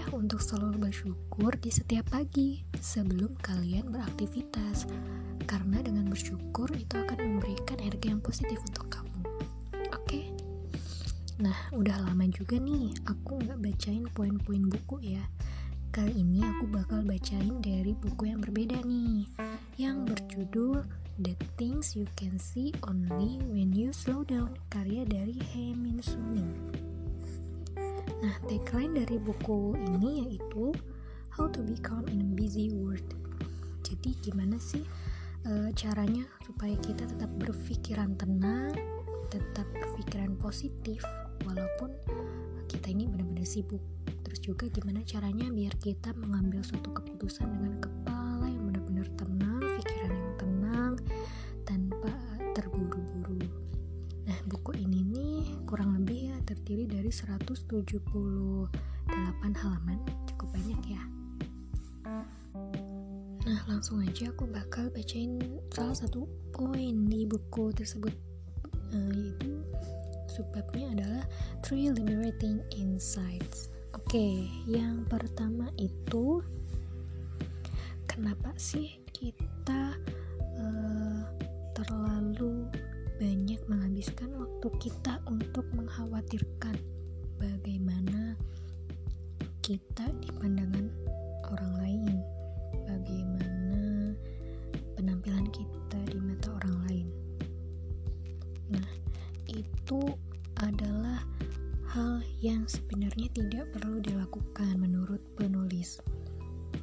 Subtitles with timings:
[0.00, 4.88] Ya untuk selalu bersyukur di setiap pagi sebelum kalian beraktivitas.
[5.44, 9.20] Karena dengan bersyukur itu akan memberikan energi yang positif untuk kamu.
[9.92, 10.32] Oke?
[11.44, 15.24] Nah, udah lama juga nih aku nggak bacain poin-poin buku ya.
[15.92, 19.28] Kali ini aku bakal bacain dari buku yang berbeda nih,
[19.76, 20.80] yang berjudul
[21.20, 26.89] The Things You Can See Only When You Slow Down, karya dari He Min Suning.
[28.20, 30.76] Nah, tagline dari buku ini yaitu
[31.30, 33.06] How to be calm in a busy world.
[33.80, 34.82] Jadi gimana sih
[35.46, 38.76] e, caranya supaya kita tetap berpikiran tenang,
[39.30, 41.00] tetap berpikiran positif
[41.48, 41.96] walaupun
[42.68, 43.80] kita ini benar-benar sibuk.
[44.26, 49.39] Terus juga gimana caranya biar kita mengambil suatu keputusan dengan kepala yang benar-benar tenang,
[57.10, 58.70] dari 178
[59.58, 59.98] halaman,
[60.30, 61.02] cukup banyak ya.
[63.42, 65.42] Nah, langsung aja aku bakal bacain
[65.74, 68.14] salah satu poin di buku tersebut
[68.94, 69.58] uh, yaitu
[70.30, 71.26] subbabnya adalah
[71.66, 73.74] Three Liberating Insights.
[73.98, 76.38] Oke, yang pertama itu
[78.06, 79.98] kenapa sih kita
[80.62, 81.26] uh,
[81.74, 82.70] terlalu
[83.18, 86.99] banyak menghabiskan waktu kita untuk mengkhawatirkan
[87.40, 88.36] bagaimana
[89.64, 90.92] kita di pandangan
[91.48, 92.14] orang lain,
[92.84, 94.12] bagaimana
[95.00, 97.06] penampilan kita di mata orang lain.
[98.76, 98.88] Nah,
[99.48, 100.00] itu
[100.60, 101.24] adalah
[101.90, 105.98] hal yang sebenarnya tidak perlu dilakukan menurut penulis.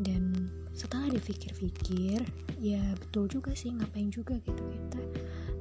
[0.00, 2.24] Dan setelah dipikir-pikir,
[2.56, 5.02] ya betul juga sih ngapain juga gitu kita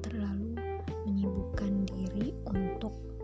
[0.02, 0.56] terlalu
[1.06, 3.17] menyibukkan diri untuk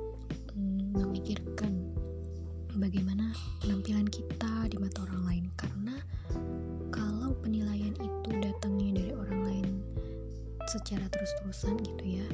[11.24, 12.28] terus-terusan gitu ya.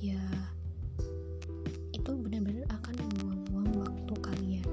[0.00, 0.24] Ya
[1.92, 4.68] itu benar-benar akan membuang-buang waktu kalian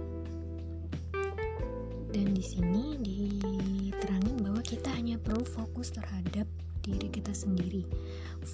[2.15, 6.47] dan di sini diterangin bahwa kita hanya perlu fokus terhadap
[6.79, 7.83] diri kita sendiri.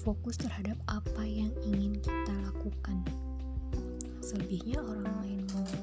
[0.02, 3.06] Fokus terhadap apa yang ingin kita lakukan.
[4.18, 5.78] Selebihnya orang lain mau.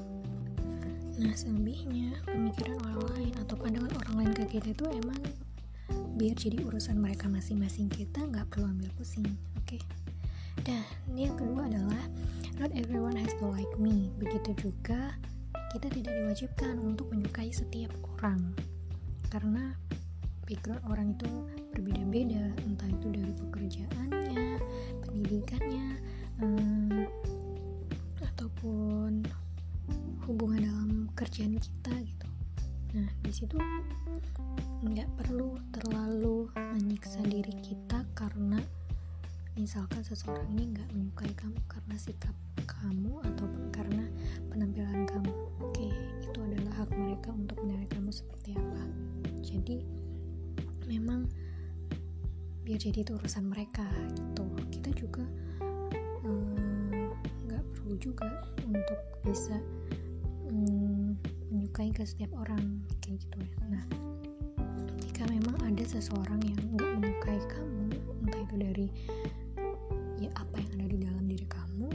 [1.24, 5.24] Nah selebihnya pemikiran orang lain atau pandangan orang lain ke kita itu emang
[6.14, 9.26] biar jadi urusan mereka masing-masing kita nggak perlu ambil pusing
[9.58, 9.66] oke?
[9.66, 9.82] Okay?
[10.62, 10.86] dan
[11.18, 12.04] yang kedua adalah
[12.62, 14.14] not everyone has to like me.
[14.22, 15.18] Begitu juga
[15.74, 18.54] kita tidak diwajibkan untuk menyukai setiap orang.
[19.28, 19.74] Karena
[20.46, 21.30] background orang itu
[21.74, 22.54] berbeda-beda.
[22.62, 24.46] Entah itu dari pekerjaannya
[25.02, 25.86] pendidikannya
[26.38, 27.02] hmm,
[28.22, 29.26] ataupun
[30.30, 32.28] hubungan dalam kerjaan kita gitu.
[32.94, 33.58] Nah di situ
[34.86, 35.58] nggak perlu
[37.04, 38.56] menyiksa diri kita karena
[39.60, 42.32] misalkan seseorang ini nggak menyukai kamu karena sikap
[42.64, 44.08] kamu ataupun karena
[44.48, 45.28] penampilan kamu.
[45.60, 45.92] Oke
[46.24, 48.82] itu adalah hak mereka untuk menilai kamu seperti apa.
[49.44, 49.84] Jadi
[50.88, 51.28] memang
[52.64, 53.84] biar jadi itu urusan mereka
[54.16, 54.48] gitu.
[54.72, 55.28] Kita juga
[56.24, 57.08] eh,
[57.44, 58.96] nggak um, perlu juga untuk
[59.28, 59.60] bisa
[60.48, 61.12] um,
[61.52, 63.60] menyukai ke setiap orang kayak gitu ya.
[63.68, 63.84] Nah
[65.02, 67.86] jika memang ada seseorang yang nggak menyukai kamu
[68.24, 68.86] entah itu dari
[70.18, 71.88] ya apa yang ada di dalam diri kamu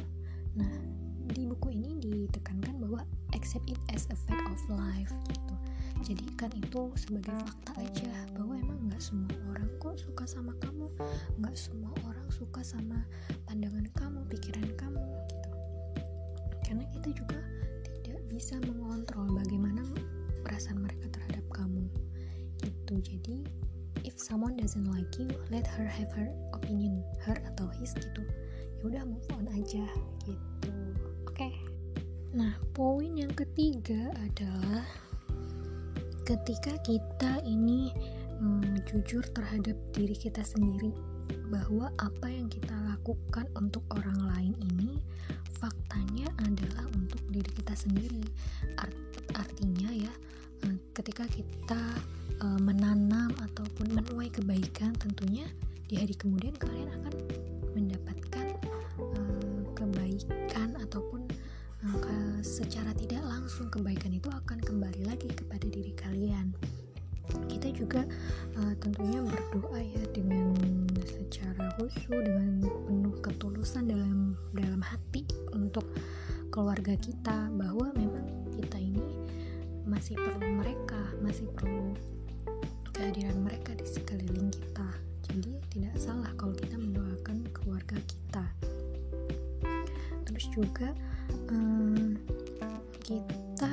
[0.57, 0.73] nah
[1.29, 3.05] di buku ini ditekankan bahwa
[3.37, 5.55] accept it as a fact of life gitu.
[6.01, 10.87] Jadikan itu sebagai fakta aja bahwa emang nggak semua orang kok suka sama kamu
[11.37, 13.03] nggak semua orang suka sama
[13.45, 15.49] pandangan kamu pikiran kamu gitu.
[16.65, 17.39] Karena kita juga
[18.01, 19.85] tidak bisa mengontrol bagaimana
[20.41, 21.85] perasaan mereka terhadap kamu
[22.63, 22.93] gitu.
[23.01, 23.45] Jadi
[24.07, 28.23] if someone doesn't like you let her have her opinion her atau his gitu.
[28.79, 29.83] Ya udah move on aja
[30.23, 30.73] gitu.
[31.27, 31.35] Oke.
[31.35, 31.53] Okay.
[32.29, 34.85] nah poin yang ketiga adalah
[36.29, 37.89] ketika kita ini
[38.37, 40.93] hmm, jujur terhadap diri kita sendiri
[41.49, 45.01] bahwa apa yang kita lakukan untuk orang lain ini
[45.57, 48.21] faktanya adalah untuk diri kita sendiri.
[48.77, 48.93] Art,
[49.33, 50.13] artinya ya
[50.63, 51.81] hmm, ketika kita
[52.41, 55.47] uh, menanam ataupun menuai kebaikan tentunya
[55.89, 57.13] di hari kemudian kalian akan
[57.73, 58.47] mendapatkan
[58.99, 61.25] uh, kebaikan ataupun
[61.85, 66.53] uh, secara tidak langsung kebaikan itu akan kembali lagi kepada diri kalian.
[67.45, 68.01] Kita juga
[68.57, 70.57] uh, tentunya berdoa ya dengan
[71.05, 75.85] secara khusyuk dengan penuh ketulusan dalam dalam hati untuk
[76.49, 78.39] keluarga kita bahwa memang
[79.89, 81.97] masih perlu mereka masih perlu
[82.99, 84.83] kehadiran mereka di sekeliling kita.
[85.31, 88.43] Jadi tidak salah kalau kita mendoakan keluarga kita.
[90.27, 90.91] Terus juga
[91.47, 92.19] um,
[92.99, 93.71] kita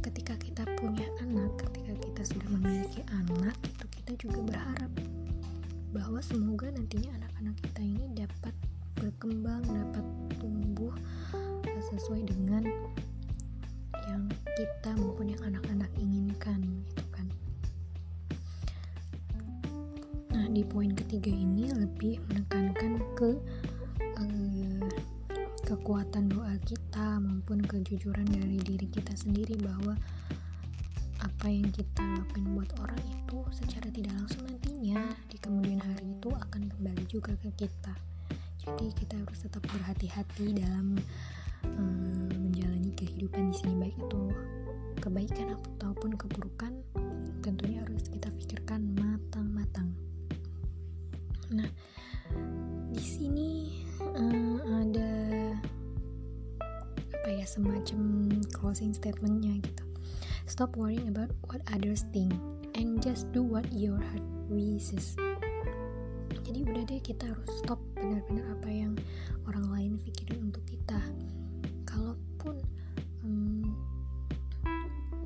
[0.00, 4.92] ketika kita punya anak ketika kita sudah memiliki anak itu kita juga berharap
[5.92, 8.56] bahwa semoga nantinya anak-anak kita ini dapat
[8.96, 10.04] berkembang dapat
[10.40, 10.96] tumbuh
[11.92, 12.64] sesuai dengan
[14.08, 14.24] yang
[14.56, 16.99] kita maupun yang anak-anak inginkan gitu
[20.50, 23.38] di poin ketiga ini lebih menekankan ke
[24.18, 24.86] uh,
[25.62, 29.94] kekuatan doa kita maupun kejujuran dari diri kita sendiri bahwa
[31.22, 34.98] apa yang kita lakukan buat orang itu secara tidak langsung nantinya
[35.30, 37.94] di kemudian hari itu akan kembali juga ke kita.
[38.66, 40.98] Jadi kita harus tetap berhati-hati dalam
[41.78, 44.22] um, menjalani kehidupan di sini baik itu
[44.98, 46.74] kebaikan ataupun keburukan
[47.40, 49.94] tentunya harus kita pikirkan matang-matang
[51.50, 51.66] nah
[52.90, 53.50] di sini
[54.02, 55.10] uh, ada
[57.20, 59.84] apa ya semacam closing statementnya gitu.
[60.50, 62.34] Stop worrying about what others think
[62.74, 65.14] and just do what your heart wishes.
[66.42, 68.92] Jadi udah deh kita harus stop benar-benar apa yang
[69.46, 70.98] orang lain pikirin untuk kita.
[71.86, 72.58] Kalaupun
[73.22, 73.62] um,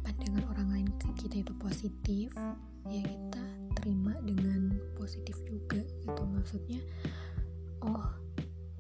[0.05, 0.87] pandangan orang lain
[1.17, 2.29] kita itu positif
[2.93, 3.45] ya kita
[3.81, 5.41] terima dengan positif
[6.45, 6.85] maksudnya
[7.81, 8.05] oh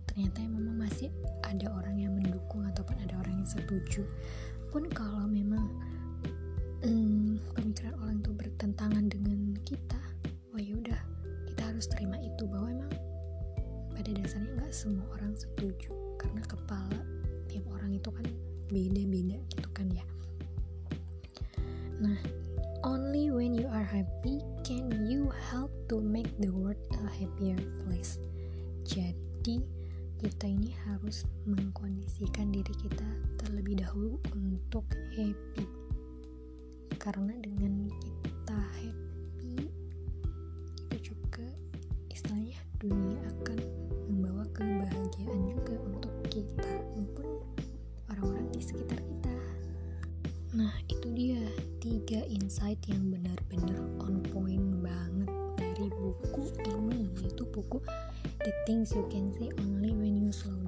[0.05, 1.08] ternyata memang masih
[1.49, 4.05] ada orang yang mendukung ataupun ada orang yang setuju.
[4.69, 5.64] Pun kalau memang
[6.84, 9.96] um, pemikiran orang itu bertentangan dengan kita
[10.52, 11.00] oh ya udah
[11.64, 12.93] harus terima itu bahwa emang
[13.96, 15.88] pada dasarnya nggak semua orang setuju.
[16.20, 17.00] Karena kepala
[17.49, 18.28] tiap orang itu kan
[18.69, 20.05] beda-beda gitu kan ya.
[21.99, 22.44] Nah
[22.85, 28.21] only when you are happy can you help to make the world a happier place.
[28.85, 29.65] Jadi
[30.21, 33.09] kita ini harus mengkondisikan diri kita
[33.41, 34.85] terlebih dahulu untuk
[35.17, 35.65] happy.
[37.01, 37.89] Karena dengan
[38.21, 39.05] kita happy
[42.15, 43.59] istilahnya dunia akan
[44.09, 47.43] membawa kebahagiaan juga untuk kita maupun
[48.09, 49.35] orang-orang di sekitar kita.
[50.55, 51.43] Nah itu dia
[51.85, 55.29] tiga insight yang benar-benar on point banget
[55.61, 57.77] dari buku ini yaitu buku
[58.41, 60.63] The Things You Can Say Only When You Slow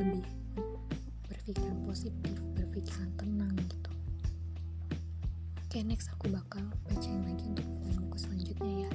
[0.00, 0.24] lebih
[1.28, 3.90] berpikiran positif berpikiran tenang gitu.
[5.66, 7.66] Oke next aku bakal bacain lagi untuk
[7.98, 8.90] buku selanjutnya ya.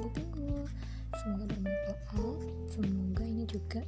[0.00, 0.64] Ditunggu
[1.20, 2.38] semoga bermanfaat.
[2.72, 3.80] Semoga ini juga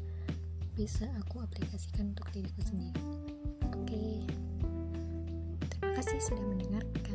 [0.76, 3.00] bisa aku aplikasikan untuk diriku sendiri.
[3.72, 4.24] Oke,
[5.72, 7.07] terima kasih sudah mendengarkan.